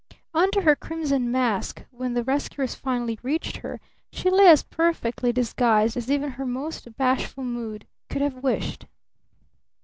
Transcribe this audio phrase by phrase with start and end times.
[0.33, 3.79] Under her crimson mask, when the rescuers finally reached her,
[4.11, 8.87] she lay as perfectly disguised as even her most bashful mood could have wished.